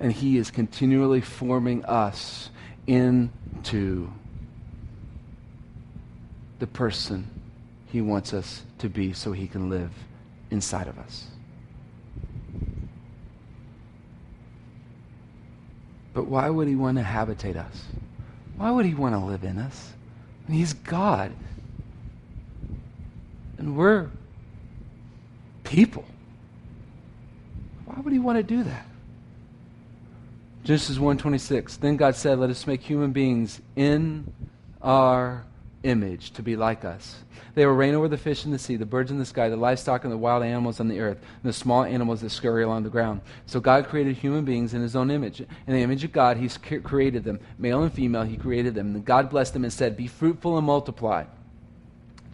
[0.00, 2.50] And he is continually forming us
[2.86, 4.10] into
[6.58, 7.28] the person
[7.86, 9.90] he wants us to be so he can live
[10.50, 11.26] inside of us.
[16.14, 17.84] But why would he want to habitate us?
[18.56, 19.92] Why would he want to live in us?
[20.46, 21.32] I mean, he's God.
[23.58, 24.08] And we're
[25.64, 26.04] people.
[27.84, 28.86] Why would he want to do that?
[30.62, 31.76] Genesis 1:26.
[31.76, 34.32] Then God said, "Let us make human beings in
[34.80, 35.44] our
[35.84, 37.16] image to be like us.
[37.54, 39.56] They will reign over the fish in the sea, the birds in the sky, the
[39.56, 42.82] livestock and the wild animals on the earth, and the small animals that scurry along
[42.82, 43.20] the ground.
[43.46, 45.40] So God created human beings in his own image.
[45.40, 47.38] In the image of God, he created them.
[47.58, 48.96] Male and female, he created them.
[48.96, 51.24] And God blessed them and said, Be fruitful and multiply.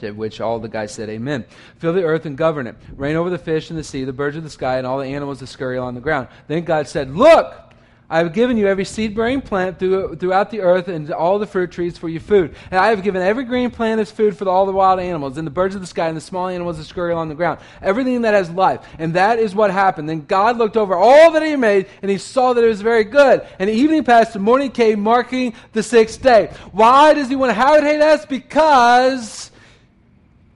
[0.00, 1.44] To which all the guys said, Amen.
[1.76, 2.76] Fill the earth and govern it.
[2.96, 5.06] Reign over the fish in the sea, the birds of the sky, and all the
[5.06, 6.28] animals that scurry along the ground.
[6.48, 7.69] Then God said, Look!
[8.10, 11.46] I have given you every seed bearing plant through, throughout the earth and all the
[11.46, 12.56] fruit trees for your food.
[12.72, 15.46] And I have given every green plant as food for all the wild animals, and
[15.46, 17.60] the birds of the sky, and the small animals that scurry along the ground.
[17.80, 18.84] Everything that has life.
[18.98, 20.08] And that is what happened.
[20.08, 23.04] Then God looked over all that He made, and He saw that it was very
[23.04, 23.46] good.
[23.60, 26.52] And the evening passed, and morning came, marking the sixth day.
[26.72, 28.26] Why does He want to habitate us?
[28.26, 29.52] Because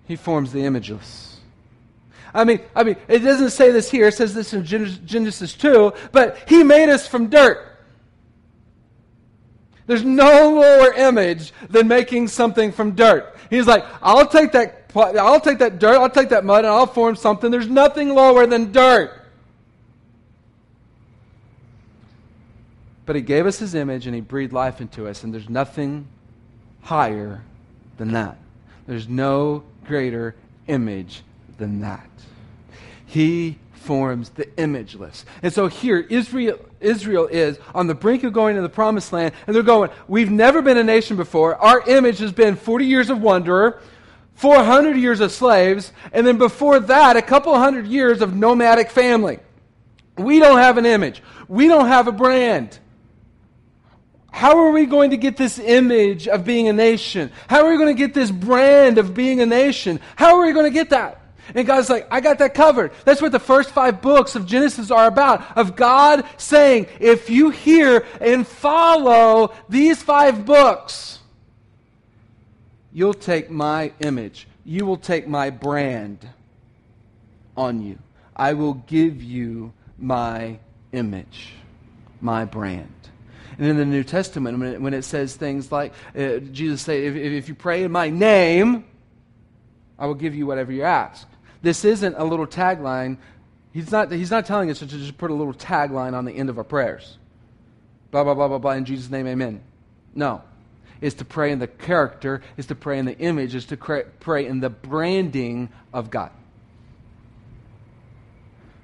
[0.09, 1.24] He forms the imageless.
[2.35, 4.09] I mean, I mean, it doesn't say this here.
[4.09, 7.71] It says this in Genesis 2, but he made us from dirt.
[9.87, 13.37] There's no lower image than making something from dirt.
[13.51, 16.87] He's like, I'll take that I'll take that dirt, I'll take that mud, and I'll
[16.87, 17.51] form something.
[17.51, 19.23] There's nothing lower than dirt.
[23.05, 26.07] But he gave us his image and he breathed life into us, and there's nothing
[26.83, 27.43] higher
[27.99, 28.39] than that.
[28.87, 30.35] There's no greater
[30.69, 31.23] image
[31.59, 32.09] than that.
[33.07, 35.25] He forms the imageless.
[35.43, 39.35] And so here, Israel, Israel is on the brink of going to the promised land,
[39.47, 41.57] and they're going, We've never been a nation before.
[41.57, 43.81] Our image has been 40 years of wanderer,
[44.35, 49.39] 400 years of slaves, and then before that, a couple hundred years of nomadic family.
[50.17, 52.79] We don't have an image, we don't have a brand.
[54.31, 57.31] How are we going to get this image of being a nation?
[57.47, 60.01] How are we going to get this brand of being a nation?
[60.17, 61.24] How are we going to get that?
[61.55, 62.93] And God's like, I got that covered.
[63.05, 65.57] That's what the first five books of Genesis are about.
[65.57, 71.19] Of God saying, if you hear and follow these five books,
[72.93, 74.47] you'll take my image.
[74.65, 76.27] You will take my brand
[77.57, 77.99] on you.
[78.35, 80.59] I will give you my
[80.93, 81.53] image,
[82.21, 82.89] my brand.
[83.59, 87.01] And in the New Testament, when it, when it says things like, uh, Jesus said,
[87.01, 88.85] if, if you pray in my name,
[89.99, 91.29] I will give you whatever you ask.
[91.65, 93.17] This isn't a little tagline.
[93.73, 96.51] He's not, he's not telling us to just put a little tagline on the end
[96.51, 97.17] of our prayers.
[98.11, 98.73] Blah, blah, blah, blah, blah.
[98.73, 99.63] In Jesus' name, amen.
[100.15, 100.43] No.
[101.01, 104.47] It's to pray in the character, is to pray in the image, is to pray
[104.47, 106.33] in the branding of God.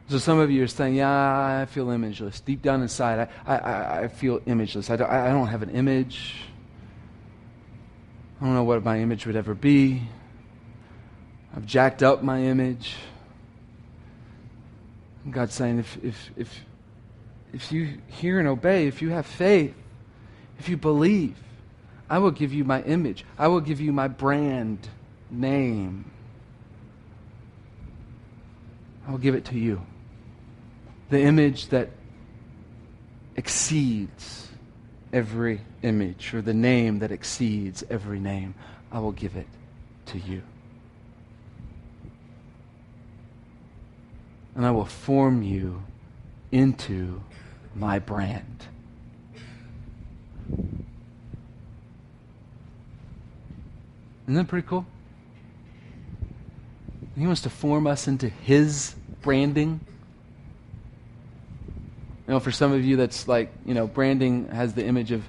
[0.09, 2.43] So some of you are saying, yeah, I feel imageless.
[2.43, 4.89] Deep down inside, I, I, I feel imageless.
[4.89, 6.45] I don't, I don't have an image.
[8.41, 10.09] I don't know what my image would ever be.
[11.55, 12.97] I've jacked up my image.
[15.25, 16.61] And God's saying, if, if, if,
[17.53, 19.75] if you hear and obey, if you have faith,
[20.59, 21.37] if you believe,
[22.09, 23.25] I will give you my image.
[23.39, 24.89] I will give you my brand
[25.31, 26.11] name.
[29.07, 29.85] I will give it to you.
[31.09, 31.91] The image that
[33.37, 34.49] exceeds
[35.13, 38.55] every image, or the name that exceeds every name.
[38.93, 39.47] I will give it
[40.07, 40.43] to you.
[44.55, 45.83] And I will form you
[46.53, 47.23] into
[47.75, 48.67] my brand.
[54.25, 54.87] Isn't that pretty cool?
[57.17, 59.81] He wants to form us into His branding.
[62.27, 65.25] You know, for some of you, that's like, you know, branding has the image of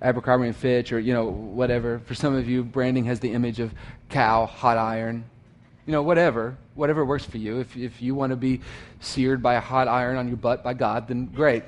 [0.00, 2.00] Abercrombie and Fitch or, you know, whatever.
[2.00, 3.72] For some of you, branding has the image of
[4.08, 5.24] cow, hot iron
[5.86, 7.60] you know, whatever, whatever works for you.
[7.60, 8.60] If, if you want to be
[9.00, 11.64] seared by a hot iron on your butt by God, then great.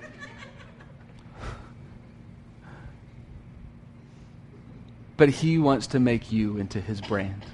[5.17, 7.45] but He wants to make you into His brand.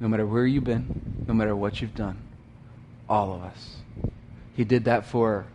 [0.00, 2.18] No matter where you've been, no matter what you've done,
[3.08, 3.76] all of us.
[4.54, 5.46] He did that for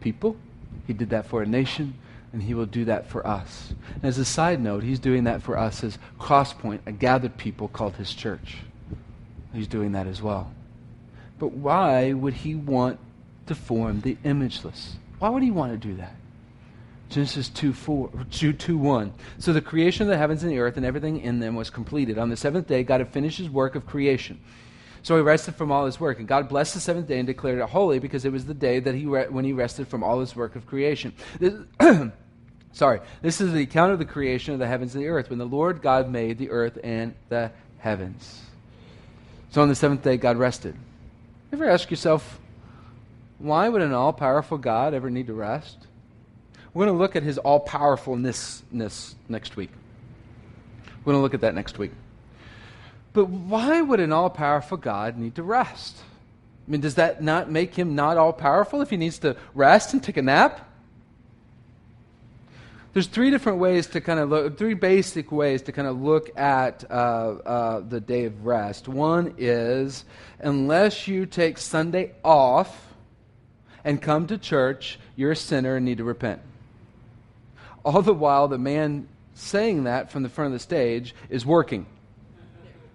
[0.00, 0.36] people,
[0.86, 1.94] He did that for a nation,
[2.32, 3.74] and he will do that for us.
[3.96, 7.68] And as a side note, he's doing that for us as Crosspoint, a gathered people
[7.68, 8.58] called his church.
[9.52, 10.52] He's doing that as well.
[11.38, 13.00] But why would he want
[13.46, 14.92] to form the imageless?
[15.18, 16.14] Why would he want to do that?
[17.08, 19.12] Genesis 2, 4, 2, 2 1.
[19.38, 22.18] So the creation of the heavens and the earth and everything in them was completed.
[22.18, 24.40] On the seventh day, God had finished his work of creation.
[25.02, 26.18] So he rested from all his work.
[26.18, 28.80] And God blessed the seventh day and declared it holy because it was the day
[28.80, 31.12] that he re- when he rested from all his work of creation.
[31.38, 31.54] This,
[32.72, 35.38] sorry, this is the account of the creation of the heavens and the earth when
[35.38, 38.42] the Lord God made the earth and the heavens.
[39.50, 40.76] So on the seventh day, God rested.
[41.52, 42.38] Ever ask yourself,
[43.38, 45.78] why would an all powerful God ever need to rest?
[46.72, 49.70] We're going to look at his all powerfulness next week.
[51.04, 51.90] We're going to look at that next week.
[53.12, 55.96] But why would an all powerful God need to rest?
[56.66, 59.92] I mean, does that not make him not all powerful if he needs to rest
[59.92, 60.68] and take a nap?
[62.92, 66.36] There's three different ways to kind of look, three basic ways to kind of look
[66.36, 68.88] at uh, uh, the day of rest.
[68.88, 70.04] One is
[70.40, 72.94] unless you take Sunday off
[73.84, 76.40] and come to church, you're a sinner and need to repent.
[77.84, 81.86] All the while, the man saying that from the front of the stage is working.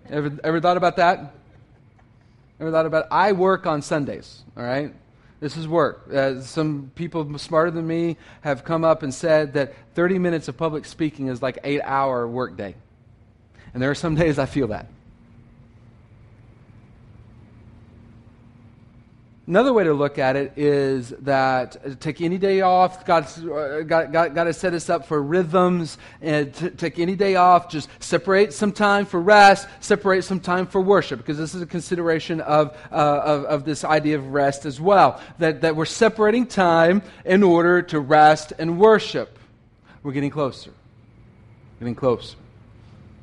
[0.10, 1.34] Ever, ever thought about that?
[2.60, 3.08] Ever thought about it?
[3.12, 4.94] I work on Sundays, all right?
[5.40, 6.10] This is work.
[6.14, 10.58] Uh, some people smarter than me have come up and said that 30 minutes of
[10.58, 12.76] public speaking is like eight hour workday.
[13.74, 14.88] And there are some days I feel that.
[19.48, 23.06] Another way to look at it is that uh, take any day off.
[23.06, 26.00] God's uh, got, got, got to set us up for rhythms.
[26.20, 27.70] And t- take any day off.
[27.70, 29.68] Just separate some time for rest.
[29.82, 33.84] Separate some time for worship, because this is a consideration of, uh, of, of this
[33.84, 35.22] idea of rest as well.
[35.38, 39.38] That, that we're separating time in order to rest and worship.
[40.02, 40.72] We're getting closer.
[41.78, 42.36] Getting closer.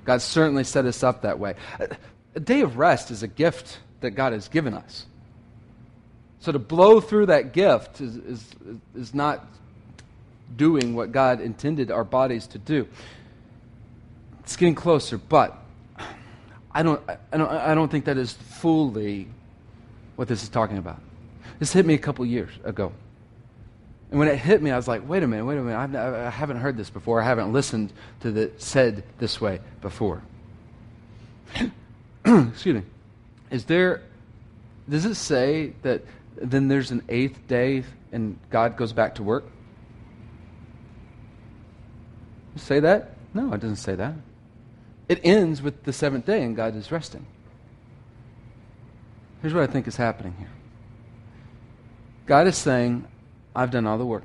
[0.04, 1.54] God certainly set us up that way.
[2.36, 5.06] A day of rest is a gift that God has given us.
[6.42, 8.44] So to blow through that gift is, is,
[8.96, 9.46] is not
[10.56, 12.88] doing what God intended our bodies to do.
[14.40, 15.56] It's getting closer, but
[16.72, 17.00] I don't,
[17.32, 19.28] I don't, I don't think that is fully
[20.16, 21.00] what this is talking about.
[21.60, 22.92] This hit me a couple years ago.
[24.10, 25.78] And when it hit me, I was like, wait a minute, wait a minute.
[25.78, 27.22] I've, I haven't heard this before.
[27.22, 30.22] I haven't listened to it said this way before.
[32.24, 32.82] Excuse me.
[33.52, 34.02] Is there,
[34.88, 36.02] does it say that
[36.36, 39.44] then there's an eighth day and God goes back to work?
[42.56, 43.14] Say that?
[43.34, 44.14] No, it doesn't say that.
[45.08, 47.26] It ends with the seventh day and God is resting.
[49.40, 50.50] Here's what I think is happening here
[52.26, 53.06] God is saying,
[53.54, 54.24] I've done all the work.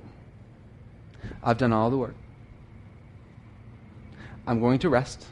[1.43, 2.16] I've done all the work.
[4.45, 5.26] I'm going to rest,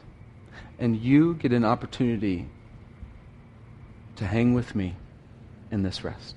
[0.78, 2.48] and you get an opportunity
[4.16, 4.96] to hang with me
[5.70, 6.36] in this rest.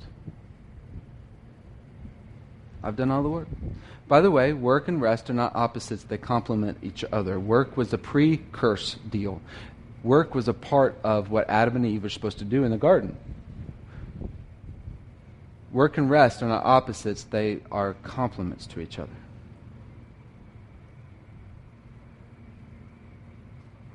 [2.83, 3.47] I've done all the work.
[4.07, 7.39] By the way, work and rest are not opposites, they complement each other.
[7.39, 9.41] Work was a pre curse deal.
[10.03, 12.77] Work was a part of what Adam and Eve were supposed to do in the
[12.77, 13.17] garden.
[15.71, 19.11] Work and rest are not opposites, they are complements to each other.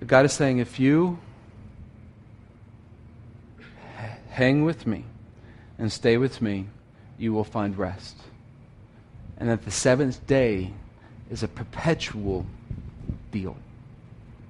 [0.07, 1.19] God is saying, if you
[4.29, 5.07] hang with me
[5.79, 6.67] and stay with me,
[7.17, 8.19] you will find rest
[9.39, 10.73] and that the seventh day
[11.31, 12.47] is a perpetual
[13.33, 13.57] deal.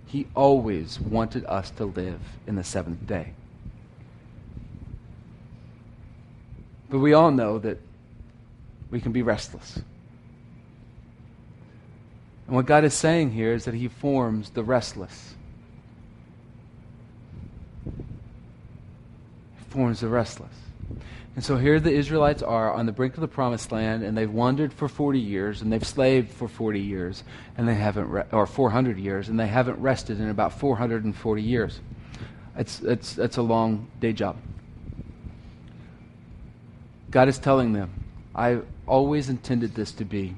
[0.06, 3.32] He always wanted us to live in the seventh day.
[6.90, 7.78] But we all know that
[8.90, 9.80] we can be restless.
[12.46, 15.34] And what God is saying here is that He forms the restless.
[17.84, 17.90] He
[19.70, 20.54] forms the restless.
[21.34, 24.30] And so here the Israelites are on the brink of the promised land, and they've
[24.30, 27.24] wandered for 40 years, and they've slaved for 40 years,
[27.56, 31.80] and they haven't, re- or 400 years, and they haven't rested in about 440 years.
[32.56, 34.36] It's, it's, it's a long day job.
[37.10, 38.04] God is telling them,
[38.34, 40.36] I always intended this to be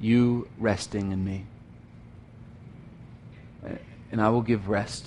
[0.00, 1.46] you resting in me.
[4.10, 5.06] And I will give rest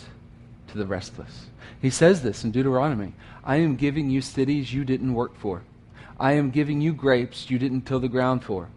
[0.69, 1.47] to the restless.
[1.81, 3.13] He says this in Deuteronomy
[3.45, 5.63] I am giving you cities you didn't work for.
[6.19, 8.69] I am giving you grapes you didn't till the ground for.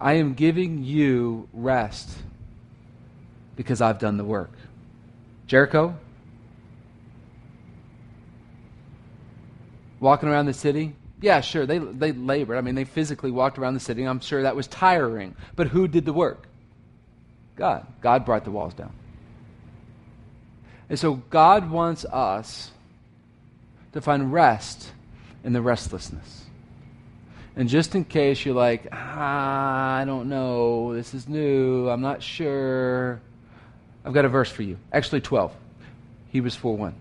[0.00, 2.10] I am giving you rest
[3.56, 4.52] because I've done the work.
[5.46, 5.98] Jericho?
[10.00, 10.94] Walking around the city?
[11.20, 12.58] Yeah, sure, they, they labored.
[12.58, 14.04] I mean, they physically walked around the city.
[14.04, 15.34] I'm sure that was tiring.
[15.56, 16.46] But who did the work?
[17.56, 17.86] God.
[18.02, 18.92] God brought the walls down.
[20.88, 22.70] And so God wants us
[23.96, 24.92] to find rest
[25.42, 26.44] in the restlessness.
[27.56, 32.22] And just in case you're like, ah, I don't know, this is new, I'm not
[32.22, 33.20] sure,
[34.04, 34.76] I've got a verse for you.
[34.92, 35.50] Actually, 12.
[36.30, 36.94] Hebrews 4 1.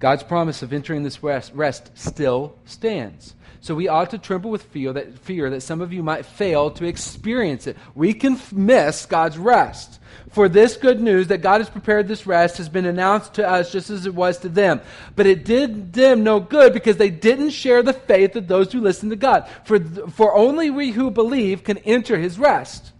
[0.00, 3.34] God's promise of entering this rest, rest still stands.
[3.60, 6.70] So we ought to tremble with fear that, fear that some of you might fail
[6.72, 7.76] to experience it.
[7.94, 10.00] We can f- miss God's rest.
[10.30, 13.70] For this good news that God has prepared this rest has been announced to us
[13.70, 14.80] just as it was to them.
[15.14, 18.80] But it did them no good because they didn't share the faith of those who
[18.80, 19.46] listen to God.
[19.64, 22.92] For, for only we who believe can enter his rest.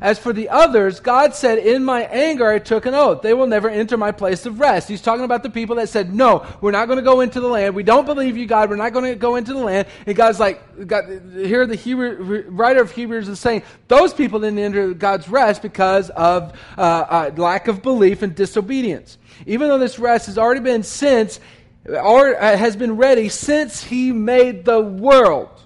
[0.00, 3.22] As for the others, God said, In my anger I took an oath.
[3.22, 4.88] They will never enter my place of rest.
[4.88, 7.48] He's talking about the people that said, No, we're not going to go into the
[7.48, 7.74] land.
[7.74, 8.70] We don't believe you, God.
[8.70, 9.88] We're not going to go into the land.
[10.06, 14.58] And God's like, God, here the Hebrew, writer of Hebrews is saying, Those people didn't
[14.58, 19.18] enter God's rest because of uh, uh, lack of belief and disobedience.
[19.46, 21.40] Even though this rest has already been since
[21.88, 25.57] or uh, has been ready since he made the world.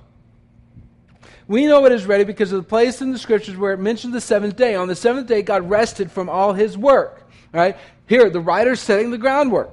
[1.48, 4.12] We know it is ready because of the place in the scriptures where it mentions
[4.12, 4.74] the seventh day.
[4.74, 7.28] On the seventh day, God rested from all his work.
[7.52, 7.76] Right?
[8.06, 9.70] Here, the writer's setting the groundwork.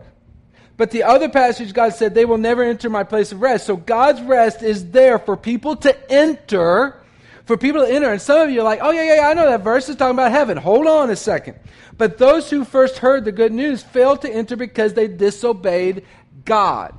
[0.77, 3.65] But the other passage, God said, they will never enter my place of rest.
[3.65, 7.01] So God's rest is there for people to enter,
[7.45, 8.09] for people to enter.
[8.11, 9.97] And some of you are like, oh, yeah, yeah, yeah, I know that verse is
[9.97, 10.55] talking about heaven.
[10.57, 11.57] Hold on a second.
[11.97, 16.05] But those who first heard the good news failed to enter because they disobeyed
[16.45, 16.95] God.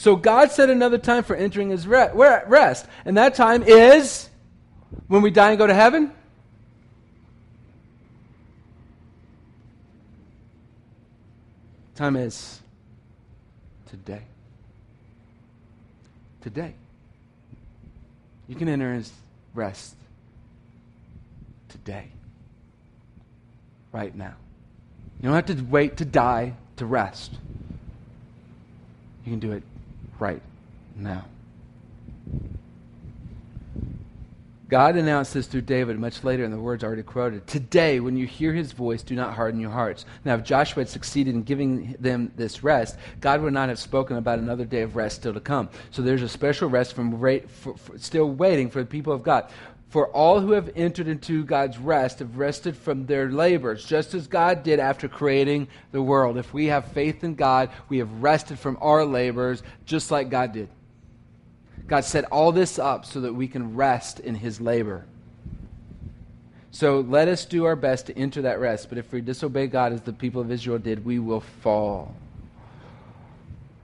[0.00, 2.86] So God set another time for entering his rest.
[3.04, 4.30] And that time is
[5.08, 6.10] when we die and go to heaven?
[11.96, 12.60] Time is
[13.90, 14.22] today.
[16.40, 16.72] Today.
[18.48, 19.12] You can enter his
[19.52, 19.96] rest
[21.68, 22.08] today.
[23.92, 24.36] Right now.
[25.20, 27.32] You don't have to wait to die to rest.
[29.26, 29.62] You can do it
[30.20, 30.42] right
[30.96, 31.24] now.
[34.70, 37.44] God announced this through David much later in the words already quoted.
[37.48, 40.04] Today, when you hear his voice, do not harden your hearts.
[40.24, 44.16] Now, if Joshua had succeeded in giving them this rest, God would not have spoken
[44.16, 45.68] about another day of rest still to come.
[45.90, 47.18] So there's a special rest from
[47.48, 49.50] for, for, still waiting for the people of God.
[49.90, 54.28] For all who have entered into God's rest have rested from their labors, just as
[54.28, 56.38] God did after creating the world.
[56.38, 60.52] If we have faith in God, we have rested from our labors, just like God
[60.52, 60.68] did.
[61.88, 65.06] God set all this up so that we can rest in his labor.
[66.70, 68.90] So let us do our best to enter that rest.
[68.90, 72.14] But if we disobey God as the people of Israel did, we will fall.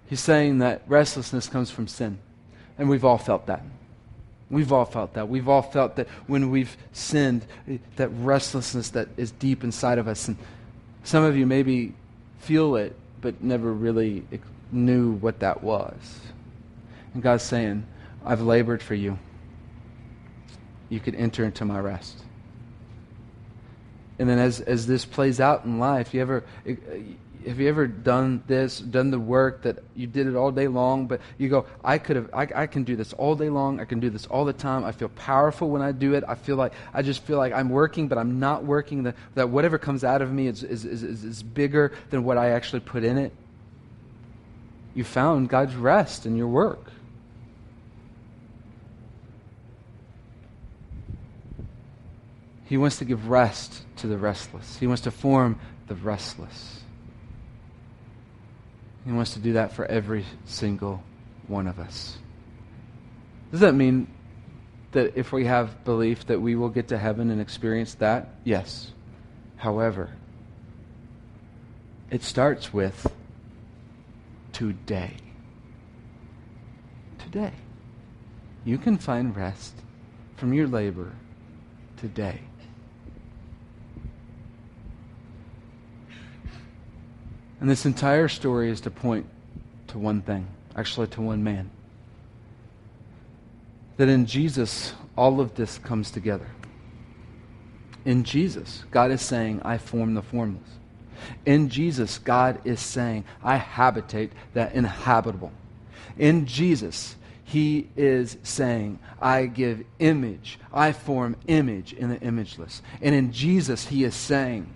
[0.08, 2.18] He's saying that restlessness comes from sin.
[2.78, 3.64] And we've all felt that.
[4.50, 5.28] We've all felt that.
[5.28, 7.44] We've all felt that when we've sinned,
[7.96, 10.28] that restlessness that is deep inside of us.
[10.28, 10.36] And
[11.02, 11.94] some of you maybe
[12.38, 14.24] feel it, but never really
[14.70, 16.20] knew what that was.
[17.12, 17.86] And God's saying,
[18.24, 19.18] I've labored for you.
[20.88, 22.22] You could enter into my rest.
[24.18, 26.44] And then as, as this plays out in life, you ever
[27.46, 31.06] have you ever done this, done the work that you did it all day long,
[31.06, 33.80] but you go, I could have, I, I can do this all day long.
[33.80, 34.84] I can do this all the time.
[34.84, 36.24] I feel powerful when I do it.
[36.26, 39.04] I feel like, I just feel like I'm working, but I'm not working.
[39.04, 42.50] That, that whatever comes out of me is, is, is, is bigger than what I
[42.50, 43.32] actually put in it.
[44.94, 46.90] You found God's rest in your work.
[52.64, 54.78] He wants to give rest to the restless.
[54.78, 56.80] He wants to form the restless.
[59.06, 61.00] He wants to do that for every single
[61.46, 62.18] one of us.
[63.52, 64.08] Does that mean
[64.90, 68.34] that if we have belief that we will get to heaven and experience that?
[68.42, 68.90] Yes.
[69.56, 70.10] However,
[72.10, 73.06] it starts with
[74.52, 75.14] today.
[77.18, 77.52] Today.
[78.64, 79.74] You can find rest
[80.36, 81.12] from your labor
[81.96, 82.40] today.
[87.60, 89.26] And this entire story is to point
[89.88, 90.46] to one thing,
[90.76, 91.70] actually, to one man.
[93.96, 96.46] That in Jesus, all of this comes together.
[98.04, 100.68] In Jesus, God is saying, I form the formless.
[101.46, 105.52] In Jesus, God is saying, I habitate that inhabitable.
[106.18, 112.82] In Jesus, He is saying, I give image, I form image in the imageless.
[113.00, 114.68] And in Jesus, He is saying,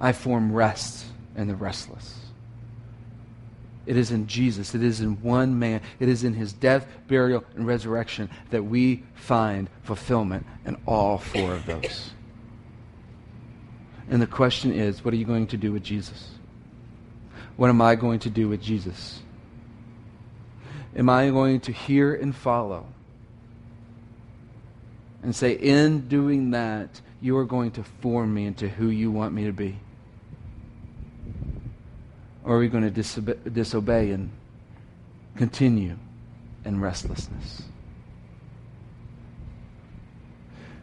[0.00, 2.14] I form rest in the restless.
[3.86, 4.74] It is in Jesus.
[4.74, 5.80] It is in one man.
[6.00, 11.54] It is in his death, burial, and resurrection that we find fulfillment in all four
[11.54, 12.10] of those.
[14.10, 16.30] And the question is what are you going to do with Jesus?
[17.56, 19.20] What am I going to do with Jesus?
[20.96, 22.86] Am I going to hear and follow?
[25.22, 29.34] And say, in doing that, you are going to form me into who you want
[29.34, 29.78] me to be?
[32.46, 34.30] Or are we going to disobey, disobey and
[35.36, 35.96] continue
[36.64, 37.62] in restlessness?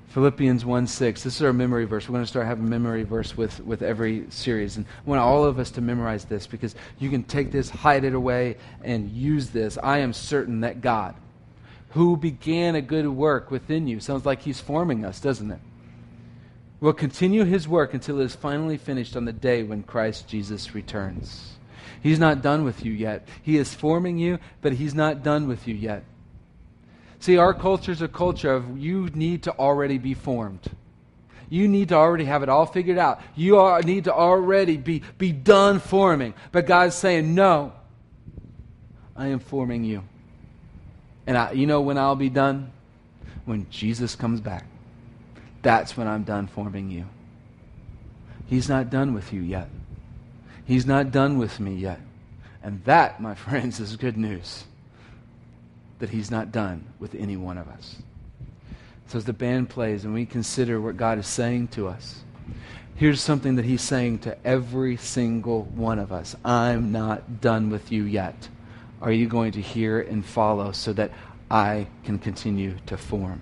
[0.10, 1.24] Philippians 1 6.
[1.24, 2.08] This is our memory verse.
[2.08, 4.76] We're going to start having memory verse with, with every series.
[4.76, 8.04] And I want all of us to memorize this because you can take this, hide
[8.04, 9.78] it away, and use this.
[9.82, 11.16] I am certain that God,
[11.92, 15.60] who began a good work within you, sounds like He's forming us, doesn't it?
[16.84, 20.76] Will continue his work until it is finally finished on the day when Christ Jesus
[20.76, 21.54] returns.
[22.02, 23.26] He's not done with you yet.
[23.42, 26.04] He is forming you, but he's not done with you yet.
[27.20, 30.60] See, our culture is a culture of you need to already be formed.
[31.50, 33.22] You need to already have it all figured out.
[33.34, 36.34] You are, need to already be, be done forming.
[36.52, 37.72] But God's saying, No,
[39.16, 40.04] I am forming you.
[41.26, 42.74] And I, you know when I'll be done?
[43.46, 44.66] When Jesus comes back.
[45.64, 47.06] That's when I'm done forming you.
[48.46, 49.70] He's not done with you yet.
[50.66, 52.00] He's not done with me yet.
[52.62, 54.66] And that, my friends, is good news
[56.00, 57.96] that He's not done with any one of us.
[59.08, 62.22] So as the band plays and we consider what God is saying to us,
[62.96, 67.92] here's something that He's saying to every single one of us I'm not done with
[67.92, 68.50] you yet.
[69.02, 71.12] Are you going to hear and follow so that
[71.50, 73.42] I can continue to form?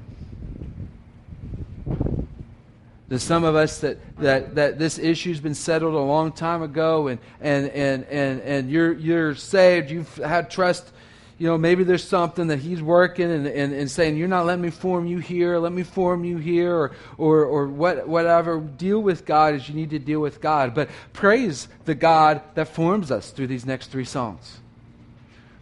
[3.12, 7.10] There's some of us that, that, that this issue's been settled a long time ago
[7.10, 10.90] and, and, and, and, and you're, you're saved, you've had trust.
[11.38, 14.62] You know, maybe there's something that he's working and, and, and saying, You're not letting
[14.62, 18.62] me form you here, let me form you here, or, or, or what, whatever.
[18.62, 20.74] Deal with God as you need to deal with God.
[20.74, 24.62] But praise the God that forms us through these next three songs.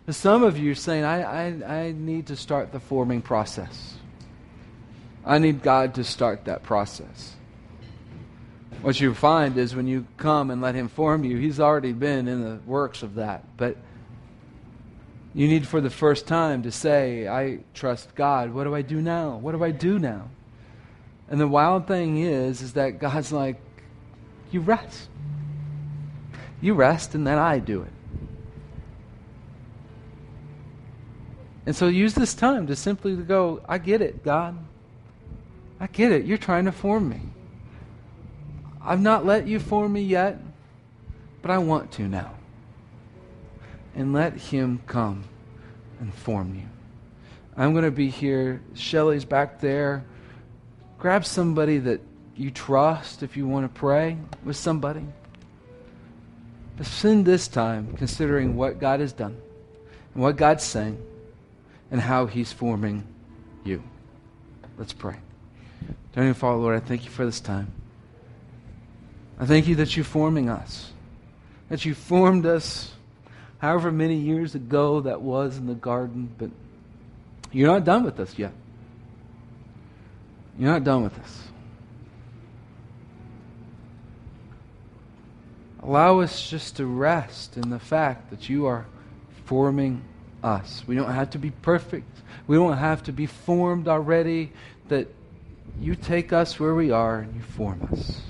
[0.08, 3.96] Some of you are saying, I, I, I need to start the forming process.
[5.26, 7.38] I need God to start that process.
[8.82, 12.28] What you find is when you come and let Him form you, He's already been
[12.28, 13.44] in the works of that.
[13.58, 13.78] But
[15.34, 18.54] you need for the first time to say, I trust God.
[18.54, 19.38] What do I do now?
[19.38, 20.30] What do I do now?
[21.30, 23.62] And the wild thing is, is that God's like,
[24.52, 25.10] you rest.
[26.62, 27.92] You rest, and then I do it.
[31.66, 34.58] And so use this time to simply go, I get it, God.
[35.80, 36.26] I get it.
[36.26, 37.22] You're trying to form me.
[38.90, 40.40] I've not let you form me yet,
[41.44, 42.34] but I want to now.
[43.94, 45.26] And let Him come
[46.00, 46.64] and form you.
[47.56, 48.62] I'm going to be here.
[48.74, 50.06] Shelly's back there.
[50.98, 52.02] Grab somebody that
[52.36, 55.06] you trust if you want to pray with somebody.
[56.76, 59.40] But spend this time considering what God has done
[60.16, 61.00] and what God's saying
[61.92, 63.06] and how He's forming
[63.64, 63.84] you.
[64.80, 65.18] Let's pray.
[66.16, 67.72] Don't Dear Father, Lord, I thank you for this time.
[69.40, 70.92] I thank you that you're forming us,
[71.70, 72.92] that you formed us
[73.60, 76.50] however many years ago that was in the garden, but
[77.52, 78.52] you're not done with us yet.
[80.58, 81.44] You're not done with us.
[85.82, 88.86] Allow us just to rest in the fact that you are
[89.46, 90.02] forming
[90.44, 90.84] us.
[90.86, 92.12] We don't have to be perfect.
[92.46, 94.52] We don't have to be formed already.
[94.90, 95.08] That
[95.80, 98.22] you take us where we are and you form us.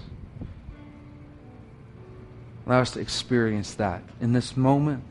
[2.69, 5.03] Allow us to experience that in this moment,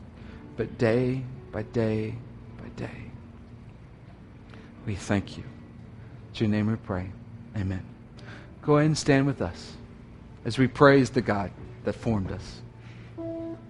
[0.55, 2.15] but day by day
[2.57, 3.11] by day.
[4.85, 5.43] We thank you.
[5.43, 7.09] In your name we pray.
[7.57, 7.83] Amen.
[8.61, 9.73] Go ahead and stand with us
[10.45, 11.51] as we praise the God
[11.83, 12.61] that formed us.